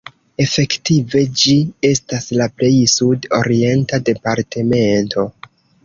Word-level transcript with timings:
Efektive 0.45 1.21
ĝi 1.41 1.53
estas 1.91 2.27
la 2.41 2.49
plej 2.63 2.73
sud-orienta 2.95 4.05
departemento. 4.11 5.33